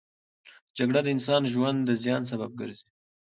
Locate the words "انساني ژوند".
1.15-1.79